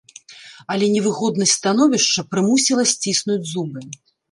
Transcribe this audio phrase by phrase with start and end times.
[0.75, 3.89] Але невыгоднасць становішча прымусіла сціснуць зубы.